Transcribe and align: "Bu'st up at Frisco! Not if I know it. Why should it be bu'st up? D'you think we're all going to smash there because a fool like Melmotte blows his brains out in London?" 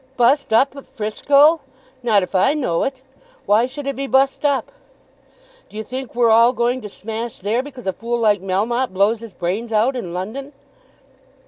"Bu'st 0.17 0.51
up 0.51 0.75
at 0.75 0.87
Frisco! 0.87 1.61
Not 2.01 2.23
if 2.23 2.33
I 2.33 2.55
know 2.55 2.83
it. 2.83 3.03
Why 3.45 3.67
should 3.67 3.85
it 3.85 3.95
be 3.95 4.07
bu'st 4.07 4.43
up? 4.43 4.71
D'you 5.69 5.83
think 5.83 6.15
we're 6.15 6.31
all 6.31 6.53
going 6.53 6.81
to 6.81 6.89
smash 6.89 7.37
there 7.37 7.61
because 7.61 7.85
a 7.85 7.93
fool 7.93 8.17
like 8.17 8.41
Melmotte 8.41 8.93
blows 8.93 9.19
his 9.19 9.31
brains 9.33 9.71
out 9.71 9.95
in 9.95 10.11
London?" 10.11 10.53